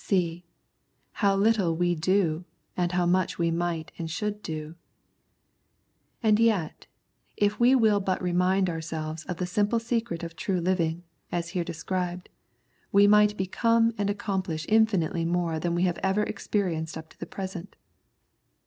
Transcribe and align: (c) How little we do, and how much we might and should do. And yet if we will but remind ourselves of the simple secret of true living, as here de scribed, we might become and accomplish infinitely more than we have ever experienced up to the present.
(c) 0.03 0.43
How 1.11 1.35
little 1.35 1.75
we 1.77 1.93
do, 1.93 2.43
and 2.75 2.91
how 2.91 3.05
much 3.05 3.37
we 3.37 3.51
might 3.51 3.91
and 3.99 4.09
should 4.09 4.41
do. 4.41 4.73
And 6.23 6.39
yet 6.39 6.87
if 7.37 7.59
we 7.59 7.75
will 7.75 7.99
but 7.99 8.19
remind 8.19 8.67
ourselves 8.67 9.25
of 9.25 9.37
the 9.37 9.45
simple 9.45 9.77
secret 9.77 10.23
of 10.23 10.35
true 10.35 10.59
living, 10.59 11.03
as 11.31 11.49
here 11.49 11.63
de 11.63 11.75
scribed, 11.75 12.29
we 12.91 13.05
might 13.05 13.37
become 13.37 13.93
and 13.95 14.09
accomplish 14.09 14.65
infinitely 14.67 15.23
more 15.23 15.59
than 15.59 15.75
we 15.75 15.83
have 15.83 15.99
ever 15.99 16.23
experienced 16.23 16.97
up 16.97 17.09
to 17.11 17.19
the 17.19 17.27
present. 17.27 17.75